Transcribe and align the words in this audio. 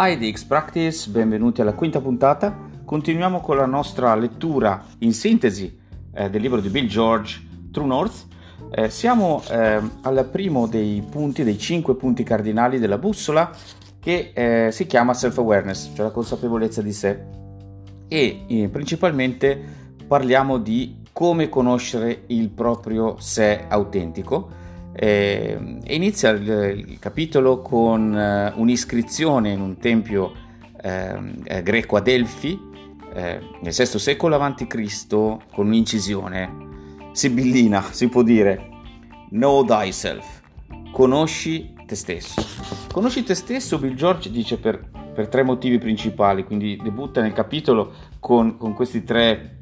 IDX 0.00 0.44
Practice, 0.44 1.10
benvenuti 1.10 1.60
alla 1.60 1.72
quinta 1.72 2.00
puntata. 2.00 2.56
Continuiamo 2.84 3.40
con 3.40 3.56
la 3.56 3.66
nostra 3.66 4.14
lettura 4.14 4.84
in 4.98 5.12
sintesi 5.12 5.76
eh, 6.14 6.30
del 6.30 6.40
libro 6.40 6.60
di 6.60 6.68
Bill 6.68 6.86
George, 6.86 7.44
True 7.72 7.86
North. 7.86 8.26
Eh, 8.70 8.90
siamo 8.90 9.42
eh, 9.50 9.80
al 10.02 10.28
primo 10.30 10.68
dei 10.68 11.02
punti, 11.02 11.42
dei 11.42 11.58
cinque 11.58 11.96
punti 11.96 12.22
cardinali 12.22 12.78
della 12.78 12.96
bussola 12.96 13.50
che 13.98 14.30
eh, 14.34 14.70
si 14.70 14.86
chiama 14.86 15.14
self-awareness, 15.14 15.90
cioè 15.94 16.06
la 16.06 16.12
consapevolezza 16.12 16.80
di 16.80 16.92
sé. 16.92 17.24
E 18.06 18.44
eh, 18.46 18.68
principalmente 18.68 19.60
parliamo 20.06 20.58
di 20.58 21.02
come 21.12 21.48
conoscere 21.48 22.22
il 22.28 22.50
proprio 22.50 23.16
sé 23.18 23.64
autentico 23.66 24.48
eh, 25.00 25.56
inizia 25.84 26.30
il, 26.30 26.84
il, 26.88 26.98
capitolo 26.98 27.62
con 27.62 28.12
eh, 28.16 28.52
un'iscrizione 28.56 29.52
in 29.52 29.60
un 29.60 29.78
tempio 29.78 30.32
ehm, 30.82 31.42
eh, 31.44 31.62
greco 31.62 31.94
a 31.96 32.00
Delfi 32.00 32.58
eh, 33.14 33.40
nel 33.62 33.72
VI 33.72 33.86
secolo 33.98 34.34
a.C. 34.34 35.06
con 35.06 35.66
un'incisione 35.66 36.66
sibillina, 37.12 37.80
si 37.92 38.08
può 38.08 38.22
dire, 38.22 38.70
Know 39.30 39.64
thyself, 39.64 40.40
conosci 40.90 41.74
te 41.86 41.94
stesso. 41.94 42.44
Conosci 42.92 43.22
te 43.22 43.34
stesso, 43.34 43.78
Bill 43.78 43.94
George 43.94 44.32
dice 44.32 44.58
per, 44.58 44.90
per 45.14 45.28
tre 45.28 45.44
motivi 45.44 45.78
principali, 45.78 46.42
quindi 46.42 46.76
debutta 46.82 47.20
nel 47.20 47.32
capitolo 47.32 47.92
con, 48.18 48.56
con 48.56 48.74
questi 48.74 49.04
tre, 49.04 49.58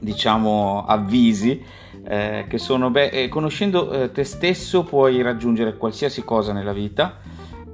diciamo, 0.00 0.84
avvisi 0.86 1.62
eh, 2.04 2.46
che 2.48 2.58
sono, 2.58 2.90
beh, 2.90 3.08
eh, 3.08 3.28
conoscendo 3.28 3.90
eh, 3.90 4.12
te 4.12 4.24
stesso 4.24 4.82
puoi 4.84 5.22
raggiungere 5.22 5.76
qualsiasi 5.76 6.22
cosa 6.24 6.52
nella 6.52 6.72
vita. 6.72 7.18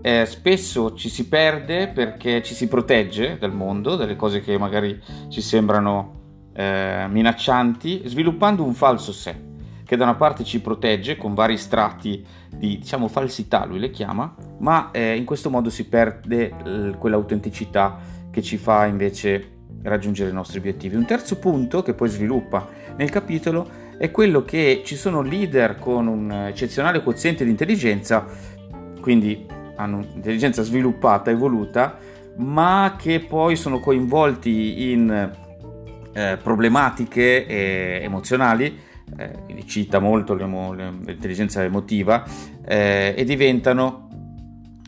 Eh, 0.00 0.26
spesso 0.26 0.94
ci 0.94 1.08
si 1.08 1.26
perde 1.28 1.88
perché 1.88 2.42
ci 2.42 2.54
si 2.54 2.68
protegge 2.68 3.36
dal 3.38 3.52
mondo, 3.52 3.96
dalle 3.96 4.16
cose 4.16 4.40
che 4.40 4.56
magari 4.56 5.00
ci 5.28 5.40
sembrano 5.40 6.50
eh, 6.54 7.06
minaccianti, 7.08 8.02
sviluppando 8.04 8.62
un 8.62 8.74
falso 8.74 9.12
sé 9.12 9.46
che 9.88 9.96
da 9.96 10.04
una 10.04 10.16
parte 10.16 10.44
ci 10.44 10.60
protegge 10.60 11.16
con 11.16 11.32
vari 11.32 11.56
strati 11.56 12.22
di 12.54 12.76
diciamo 12.76 13.08
falsità, 13.08 13.64
lui 13.64 13.78
le 13.78 13.90
chiama, 13.90 14.34
ma 14.58 14.90
eh, 14.90 15.16
in 15.16 15.24
questo 15.24 15.48
modo 15.48 15.70
si 15.70 15.88
perde 15.88 16.52
l- 16.62 16.90
quell'autenticità 16.98 17.98
che 18.30 18.42
ci 18.42 18.58
fa 18.58 18.84
invece 18.84 19.60
raggiungere 19.84 20.28
i 20.28 20.34
nostri 20.34 20.58
obiettivi. 20.58 20.94
Un 20.94 21.06
terzo 21.06 21.38
punto 21.38 21.82
che 21.82 21.94
poi 21.94 22.10
sviluppa 22.10 22.68
nel 22.98 23.08
capitolo 23.08 23.86
è 23.98 24.10
quello 24.12 24.44
che 24.44 24.82
ci 24.84 24.94
sono 24.94 25.22
leader 25.22 25.76
con 25.78 26.06
un 26.06 26.30
eccezionale 26.30 27.02
quoziente 27.02 27.44
di 27.44 27.50
intelligenza, 27.50 28.24
quindi 29.00 29.44
hanno 29.76 29.96
un'intelligenza 29.98 30.62
sviluppata, 30.62 31.30
evoluta, 31.30 31.98
ma 32.36 32.94
che 32.96 33.18
poi 33.20 33.56
sono 33.56 33.80
coinvolti 33.80 34.92
in 34.92 35.32
eh, 36.12 36.38
problematiche 36.40 37.46
eh, 37.46 38.00
emozionali, 38.02 38.78
eh, 39.16 39.30
quindi 39.44 39.66
cita 39.66 39.98
molto 39.98 40.34
l'emo, 40.34 40.72
l'intelligenza 40.72 41.64
emotiva, 41.64 42.24
eh, 42.64 43.14
e 43.16 43.24
diventano 43.24 44.08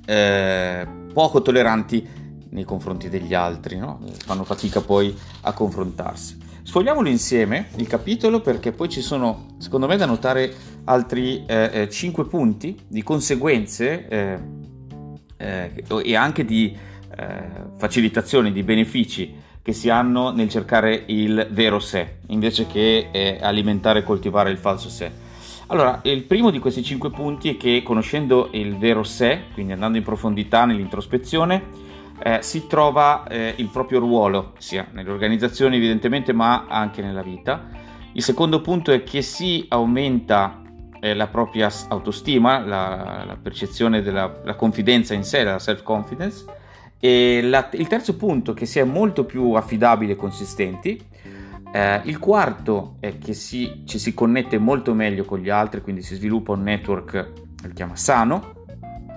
eh, 0.06 0.86
poco 1.12 1.42
tolleranti 1.42 2.08
nei 2.50 2.64
confronti 2.64 3.08
degli 3.08 3.34
altri, 3.34 3.76
no? 3.78 4.00
fanno 4.24 4.44
fatica 4.44 4.80
poi 4.80 5.16
a 5.42 5.52
confrontarsi. 5.52 6.49
Sfogliamolo 6.70 7.08
insieme 7.08 7.66
il 7.78 7.88
capitolo 7.88 8.40
perché 8.40 8.70
poi 8.70 8.88
ci 8.88 9.00
sono, 9.00 9.56
secondo 9.58 9.88
me, 9.88 9.96
da 9.96 10.06
notare 10.06 10.54
altri 10.84 11.44
eh, 11.44 11.88
5 11.90 12.22
eh, 12.22 12.26
punti 12.28 12.78
di 12.86 13.02
conseguenze 13.02 14.06
eh, 14.06 14.38
eh, 15.36 15.84
e 16.04 16.14
anche 16.14 16.44
di 16.44 16.72
eh, 17.16 17.42
facilitazioni, 17.76 18.52
di 18.52 18.62
benefici 18.62 19.34
che 19.60 19.72
si 19.72 19.90
hanno 19.90 20.30
nel 20.30 20.48
cercare 20.48 21.02
il 21.06 21.48
vero 21.50 21.80
sé 21.80 22.18
invece 22.28 22.68
che 22.68 23.08
eh, 23.10 23.38
alimentare 23.40 23.98
e 23.98 24.04
coltivare 24.04 24.52
il 24.52 24.58
falso 24.58 24.88
sé. 24.88 25.10
Allora, 25.66 25.98
il 26.04 26.22
primo 26.22 26.50
di 26.50 26.60
questi 26.60 26.84
5 26.84 27.10
punti 27.10 27.48
è 27.48 27.56
che 27.56 27.82
conoscendo 27.82 28.48
il 28.52 28.78
vero 28.78 29.02
sé, 29.02 29.40
quindi 29.54 29.72
andando 29.72 29.98
in 29.98 30.04
profondità 30.04 30.66
nell'introspezione, 30.66 31.88
eh, 32.22 32.38
si 32.42 32.66
trova 32.66 33.26
eh, 33.26 33.54
il 33.56 33.68
proprio 33.68 33.98
ruolo, 33.98 34.52
sia 34.58 34.86
nelle 34.92 35.10
organizzazioni 35.10 35.76
evidentemente, 35.76 36.32
ma 36.32 36.66
anche 36.68 37.02
nella 37.02 37.22
vita. 37.22 37.68
Il 38.12 38.22
secondo 38.22 38.60
punto 38.60 38.92
è 38.92 39.02
che 39.02 39.22
si 39.22 39.64
aumenta 39.68 40.62
eh, 41.00 41.14
la 41.14 41.28
propria 41.28 41.70
autostima, 41.88 42.58
la, 42.58 43.24
la 43.26 43.38
percezione 43.40 44.02
della 44.02 44.40
la 44.44 44.54
confidenza 44.54 45.14
in 45.14 45.24
sé, 45.24 45.44
la 45.44 45.58
self-confidence. 45.58 46.44
E 46.98 47.40
la, 47.42 47.68
il 47.72 47.86
terzo 47.86 48.16
punto 48.16 48.52
è 48.52 48.54
che 48.54 48.66
si 48.66 48.78
è 48.78 48.84
molto 48.84 49.24
più 49.24 49.52
affidabili 49.52 50.12
e 50.12 50.16
consistenti. 50.16 51.02
Eh, 51.72 52.00
il 52.04 52.18
quarto 52.18 52.96
è 53.00 53.16
che 53.16 53.32
si, 53.32 53.84
ci 53.86 53.98
si 53.98 54.12
connette 54.12 54.58
molto 54.58 54.92
meglio 54.92 55.24
con 55.24 55.38
gli 55.38 55.48
altri, 55.48 55.80
quindi 55.80 56.02
si 56.02 56.16
sviluppa 56.16 56.52
un 56.52 56.62
network, 56.62 57.32
che 57.62 57.72
chiama 57.72 57.96
sano. 57.96 58.59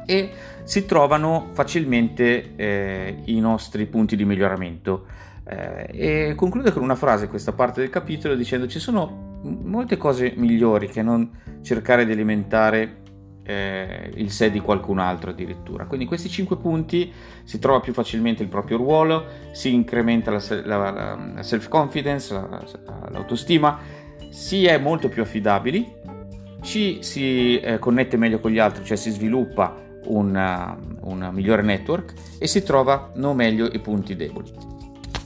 E 0.06 0.32
si 0.64 0.86
trovano 0.86 1.50
facilmente 1.54 2.56
eh, 2.56 3.18
i 3.26 3.40
nostri 3.40 3.86
punti 3.86 4.16
di 4.16 4.26
miglioramento. 4.26 5.06
Eh, 5.46 6.30
e 6.30 6.36
conclude 6.36 6.72
con 6.72 6.84
una 6.84 6.96
frase 6.96 7.28
questa 7.28 7.52
parte 7.52 7.82
del 7.82 7.90
capitolo 7.90 8.34
dicendo 8.36 8.66
ci 8.66 8.80
sono 8.80 9.42
molte 9.44 9.98
cose 9.98 10.34
migliori 10.38 10.88
che 10.88 11.02
non 11.02 11.30
cercare 11.62 12.06
di 12.06 12.14
alimentare 12.14 13.02
eh, 13.44 14.10
il 14.16 14.32
sé 14.32 14.50
di 14.52 14.60
qualcun 14.60 15.00
altro 15.00 15.32
addirittura. 15.32 15.86
Quindi 15.86 16.06
questi 16.06 16.30
cinque 16.30 16.58
punti 16.58 17.12
si 17.44 17.60
trova 17.60 17.82
più 17.82 17.94
facilmente 17.94 18.42
il 18.42 18.50
proprio 18.50 18.78
ruolo, 18.78 19.26
si 19.52 19.74
incrementa 19.74 20.32
la, 20.32 20.42
la, 20.64 20.92
la 21.36 21.44
self-confidence, 21.44 22.34
la, 22.34 22.64
l'autostima, 23.10 23.80
si 24.30 24.66
è 24.66 24.78
molto 24.78 25.10
più 25.10 25.22
affidabili, 25.22 25.94
ci 26.62 27.00
si 27.02 27.60
eh, 27.60 27.80
connette 27.80 28.16
meglio 28.16 28.40
con 28.40 28.52
gli 28.52 28.60
altri, 28.60 28.86
cioè 28.86 28.96
si 28.96 29.12
sviluppa 29.12 29.76
una 30.06 30.78
migliore 31.32 31.62
network 31.62 32.14
e 32.38 32.48
si 32.48 32.64
trovano 32.64 33.34
meglio 33.34 33.66
i 33.66 33.80
punti 33.80 34.16
deboli. 34.16 34.52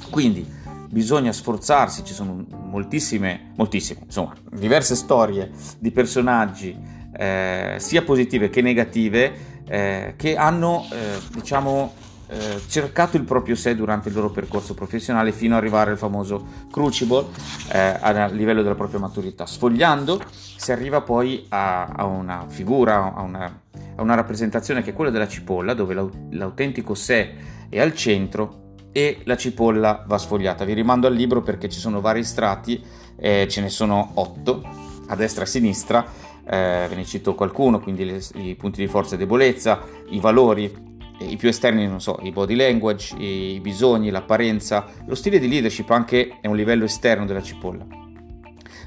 Quindi 0.09 0.55
bisogna 0.89 1.31
sforzarsi, 1.31 2.03
ci 2.03 2.13
sono 2.13 2.45
moltissime, 2.49 3.51
moltissime, 3.55 4.01
insomma, 4.05 4.33
diverse 4.51 4.95
storie 4.95 5.51
di 5.79 5.91
personaggi, 5.91 6.75
eh, 7.13 7.75
sia 7.77 8.01
positive 8.03 8.49
che 8.49 8.61
negative, 8.61 9.33
eh, 9.67 10.13
che 10.15 10.35
hanno, 10.35 10.85
eh, 10.91 11.19
diciamo, 11.33 11.93
eh, 12.29 12.61
cercato 12.67 13.15
il 13.15 13.23
proprio 13.23 13.55
sé 13.55 13.75
durante 13.75 14.09
il 14.09 14.15
loro 14.15 14.29
percorso 14.29 14.73
professionale 14.73 15.31
fino 15.31 15.55
ad 15.55 15.61
arrivare 15.61 15.91
al 15.91 15.97
famoso 15.97 16.45
crucible 16.69 17.25
eh, 17.71 17.97
a 18.01 18.27
livello 18.27 18.61
della 18.61 18.75
propria 18.75 18.99
maturità. 18.99 19.45
Sfogliando 19.45 20.21
si 20.29 20.71
arriva 20.71 21.01
poi 21.01 21.45
a, 21.49 21.85
a 21.85 22.05
una 22.05 22.45
figura, 22.47 23.13
a 23.13 23.21
una 23.21 23.61
a 23.97 24.01
una 24.01 24.15
rappresentazione 24.15 24.81
che 24.81 24.91
è 24.91 24.93
quella 24.93 25.11
della 25.11 25.27
cipolla, 25.27 25.73
dove 25.73 25.93
l'autentico 26.31 26.93
sé 26.93 27.33
è 27.69 27.79
al 27.79 27.93
centro 27.93 28.75
e 28.91 29.19
la 29.25 29.35
cipolla 29.35 30.05
va 30.07 30.17
sfogliata. 30.17 30.65
Vi 30.65 30.73
rimando 30.73 31.07
al 31.07 31.13
libro 31.13 31.41
perché 31.41 31.67
ci 31.67 31.79
sono 31.79 31.99
vari 31.99 32.23
strati, 32.23 32.81
eh, 33.19 33.47
ce 33.49 33.61
ne 33.61 33.69
sono 33.69 34.11
otto, 34.15 34.63
a 35.07 35.15
destra 35.15 35.41
e 35.41 35.45
a 35.45 35.49
sinistra, 35.49 36.05
eh, 36.45 36.85
ve 36.87 36.95
ne 36.95 37.05
cito 37.05 37.33
qualcuno, 37.33 37.79
quindi 37.79 38.05
le, 38.05 38.21
i 38.35 38.55
punti 38.55 38.81
di 38.81 38.87
forza 38.87 39.15
e 39.15 39.17
debolezza, 39.17 39.81
i 40.09 40.19
valori, 40.19 40.85
i 41.19 41.35
più 41.35 41.49
esterni, 41.49 41.87
non 41.87 41.99
so, 41.99 42.19
i 42.21 42.31
body 42.31 42.55
language, 42.55 43.15
i 43.17 43.59
bisogni, 43.59 44.11
l'apparenza, 44.11 44.85
lo 45.07 45.15
stile 45.15 45.39
di 45.39 45.47
leadership 45.47 45.89
anche 45.89 46.37
è 46.39 46.47
un 46.47 46.55
livello 46.55 46.85
esterno 46.85 47.25
della 47.25 47.41
cipolla. 47.41 47.85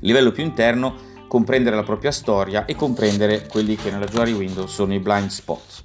Il 0.03 0.07
livello 0.07 0.31
più 0.31 0.45
interno 0.45 1.10
comprendere 1.31 1.77
la 1.77 1.85
propria 1.85 2.11
storia 2.11 2.65
e 2.65 2.75
comprendere 2.75 3.47
quelli 3.47 3.77
che 3.77 3.93
nella 3.93 4.07
Jory 4.07 4.33
Window 4.33 4.67
sono 4.67 4.93
i 4.95 4.99
blind 4.99 5.29
spots. 5.29 5.85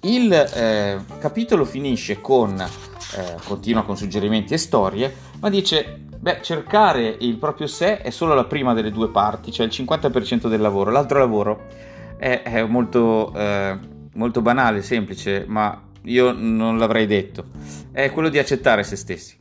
Il 0.00 0.32
eh, 0.32 0.98
capitolo 1.18 1.66
finisce 1.66 2.22
con, 2.22 2.58
eh, 2.58 3.36
continua 3.44 3.84
con 3.84 3.98
suggerimenti 3.98 4.54
e 4.54 4.56
storie, 4.56 5.14
ma 5.40 5.50
dice, 5.50 6.00
beh, 6.18 6.38
cercare 6.40 7.14
il 7.20 7.36
proprio 7.36 7.66
sé 7.66 7.98
è 7.98 8.08
solo 8.08 8.32
la 8.32 8.46
prima 8.46 8.72
delle 8.72 8.90
due 8.90 9.10
parti, 9.10 9.52
cioè 9.52 9.66
il 9.66 9.72
50% 9.72 10.48
del 10.48 10.62
lavoro, 10.62 10.90
l'altro 10.90 11.18
lavoro 11.18 11.66
è, 12.16 12.40
è 12.40 12.64
molto, 12.64 13.34
eh, 13.34 13.78
molto 14.14 14.40
banale, 14.40 14.80
semplice, 14.80 15.44
ma 15.46 15.82
io 16.04 16.32
non 16.32 16.78
l'avrei 16.78 17.04
detto, 17.04 17.44
è 17.92 18.10
quello 18.10 18.30
di 18.30 18.38
accettare 18.38 18.82
se 18.84 18.96
stessi. 18.96 19.36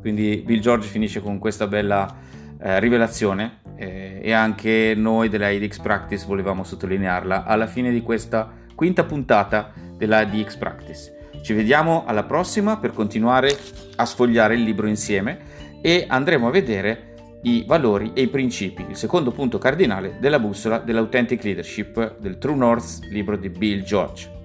Quindi 0.00 0.42
Bill 0.46 0.60
George 0.60 0.88
finisce 0.88 1.20
con 1.20 1.38
questa 1.38 1.66
bella 1.66 2.24
eh, 2.60 2.80
rivelazione 2.80 3.60
eh, 3.76 4.20
e 4.22 4.32
anche 4.32 4.94
noi 4.96 5.28
della 5.28 5.48
IDX 5.50 5.78
Practice 5.78 6.26
volevamo 6.26 6.64
sottolinearla 6.64 7.44
alla 7.44 7.66
fine 7.66 7.90
di 7.90 8.02
questa 8.02 8.52
quinta 8.74 9.04
puntata 9.04 9.72
della 9.96 10.22
IDX 10.22 10.56
Practice. 10.56 11.16
Ci 11.42 11.52
vediamo 11.52 12.04
alla 12.06 12.24
prossima 12.24 12.78
per 12.78 12.92
continuare 12.92 13.56
a 13.96 14.04
sfogliare 14.04 14.54
il 14.54 14.62
libro 14.62 14.86
insieme 14.86 15.38
e 15.80 16.04
andremo 16.08 16.48
a 16.48 16.50
vedere 16.50 17.14
i 17.42 17.64
valori 17.66 18.12
e 18.14 18.22
i 18.22 18.28
principi, 18.28 18.84
il 18.88 18.96
secondo 18.96 19.30
punto 19.30 19.58
cardinale 19.58 20.16
della 20.20 20.40
bussola 20.40 20.78
dell'Authentic 20.78 21.42
Leadership 21.44 22.18
del 22.18 22.38
True 22.38 22.56
North, 22.56 23.04
libro 23.10 23.36
di 23.36 23.48
Bill 23.48 23.82
George. 23.82 24.37